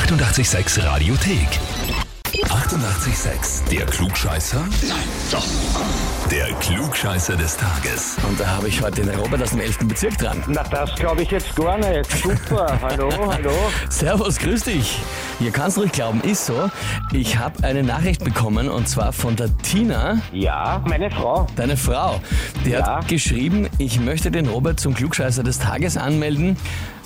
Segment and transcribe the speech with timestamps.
[0.00, 1.48] 886 Radiothek.
[2.34, 3.66] 88,6.
[3.70, 4.60] Der Klugscheißer?
[4.86, 4.98] Nein,
[5.32, 5.46] doch.
[6.30, 8.16] Der Klugscheißer des Tages.
[8.28, 9.78] Und da habe ich heute den Robert aus dem 11.
[9.88, 10.42] Bezirk dran.
[10.48, 12.10] Na, das glaube ich jetzt gar nicht.
[12.12, 12.78] Super.
[12.82, 13.50] hallo, hallo.
[13.88, 14.98] Servus, grüß dich.
[15.40, 16.70] Ihr kannst ruhig glauben, ist so.
[17.12, 21.46] Ich habe eine Nachricht bekommen und zwar von der Tina, Ja, meine Frau.
[21.56, 22.20] deine Frau.
[22.66, 22.96] Die Ja.
[22.98, 26.58] hat geschrieben, ich möchte den Robert zum Klugscheißer des Tages anmelden,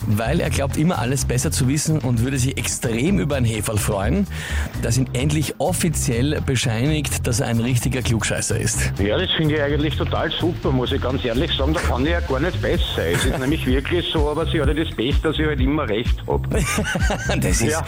[0.07, 3.79] weil er glaubt immer alles besser zu wissen und würde sich extrem über ein Heferl
[3.79, 4.27] freuen,
[4.83, 8.93] das ihn endlich offiziell bescheinigt, dass er ein richtiger Klugscheißer ist.
[8.99, 11.75] Ja, das finde ich eigentlich total super, muss ich ganz ehrlich sagen.
[11.75, 13.07] Da kann ich ja gar nicht besser.
[13.13, 15.89] Es ist nämlich wirklich so, aber sie hat ja das Beste, dass ich halt immer
[15.89, 16.49] recht habe.
[17.41, 17.83] Das ist, Ja.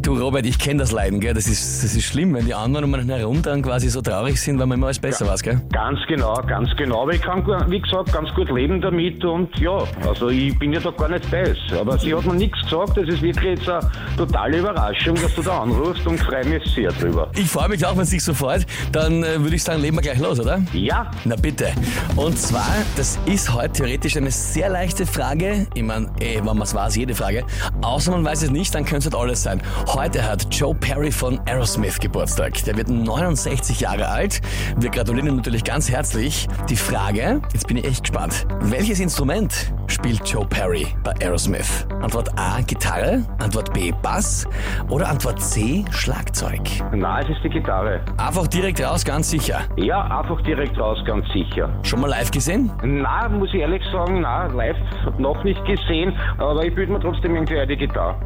[0.00, 1.34] du Robert, ich kenne das Leiden, gell?
[1.34, 4.40] Das ist, das ist schlimm, wenn die anderen um einen herum dann quasi so traurig
[4.40, 5.60] sind, weil man immer alles besser weiß, gell?
[5.72, 7.02] Ganz genau, ganz genau.
[7.02, 10.80] Aber ich kann, wie gesagt, ganz gut leben damit und ja, also ich bin ja
[10.80, 11.78] da gar nicht beiß.
[11.80, 12.96] Aber sie hat mir nichts gesagt.
[12.96, 13.80] Das ist wirklich jetzt eine
[14.16, 17.30] totale Überraschung, dass du da anrufst und freue mich sehr drüber.
[17.36, 18.66] Ich freue mich auch, wenn es dich so freut.
[18.90, 20.60] Dann äh, würde ich sagen, legen wir gleich los, oder?
[20.72, 21.72] Ja, Na bitte.
[22.16, 25.66] Und zwar, das ist heute theoretisch eine sehr leichte Frage.
[25.74, 27.44] Ich meine, eh, wenn man es weiß, jede Frage.
[27.82, 29.62] Außer man weiß es nicht, dann könnte es halt alles sein.
[29.88, 32.62] Heute hat Joe Perry von Aerosmith Geburtstag.
[32.64, 34.40] Der wird 69 Jahre alt.
[34.76, 36.48] Wir gratulieren ihm natürlich ganz herzlich.
[36.68, 38.46] Die Frage, jetzt bin ich echt gespannt.
[38.60, 39.72] Welches Instrument
[40.02, 41.86] spielt Joe Perry bei Aerosmith?
[42.02, 43.24] Antwort A, Gitarre.
[43.38, 44.48] Antwort B, Bass.
[44.88, 46.60] Oder Antwort C, Schlagzeug.
[46.92, 48.00] na, es ist die Gitarre.
[48.16, 49.60] Einfach direkt raus, ganz sicher.
[49.76, 51.70] Ja, einfach direkt raus, ganz sicher.
[51.84, 52.72] Schon mal live gesehen?
[52.82, 54.76] Na, muss ich ehrlich sagen, na, live
[55.18, 58.16] noch nicht gesehen, aber ich bilde mir trotzdem irgendwie eine Gitarre.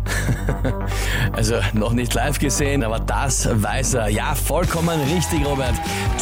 [1.32, 4.08] Also noch nicht live gesehen, aber das weiß er.
[4.08, 5.74] Ja, vollkommen richtig, Robert.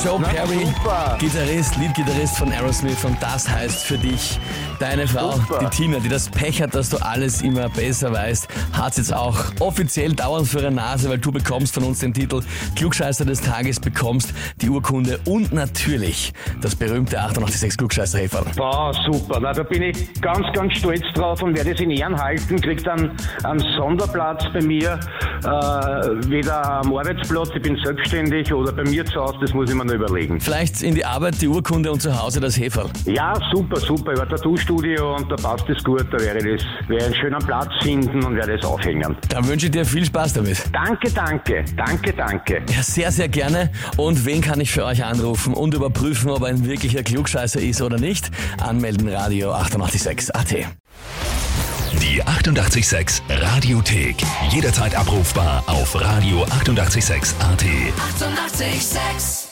[0.05, 1.17] Joe Na, Perry, super.
[1.21, 4.41] Gitarrist, Leadgitarrist von Aerosmith und das heißt für dich,
[4.81, 5.59] deine Frau, Super.
[5.59, 9.39] die Tina, die das Pech hat, dass du alles immer besser weißt, hat jetzt auch
[9.61, 12.43] offiziell dauernd für ihre Nase, weil du bekommst von uns den Titel
[12.77, 18.57] Klugscheißer des Tages, bekommst die Urkunde und natürlich das berühmte 886 klugscheißer -Häferl.
[18.57, 19.39] Boah, super.
[19.41, 22.61] Na, da bin ich ganz, ganz stolz drauf und werde es in Ehren halten.
[22.61, 23.13] Kriegt dann
[23.43, 24.99] einen Sonderplatz bei mir,
[25.43, 25.47] äh,
[26.29, 29.85] weder am Arbeitsplatz, ich bin selbstständig, oder bei mir zu Hause, das muss ich mir
[29.85, 30.41] noch überlegen.
[30.41, 32.91] Vielleicht in die Arbeit die Urkunde und zu Hause das Heferl.
[33.05, 34.13] Ja, super, super.
[34.13, 36.07] Über Tattoo-Studio und da passt es gut.
[36.13, 39.17] Da werde ich das, werde einen schönen Platz finden und werde es aufhängen.
[39.29, 40.65] Dann wünsche ich dir viel Spaß damit.
[40.73, 42.63] Danke, danke, danke, danke.
[42.71, 43.71] Ja, sehr, sehr gerne.
[43.97, 47.99] Und wen kann ich für euch anrufen und überprüfen, ob ein wirklicher Klugscheißer ist oder
[47.99, 48.31] nicht?
[48.61, 50.51] Anmelden Radio 886 AT.
[52.03, 54.17] Die 88,6 Radiothek.
[54.51, 57.63] Jederzeit abrufbar auf radio886.at.
[57.63, 58.65] 88,6.
[58.65, 59.44] Eighty-eight, sex.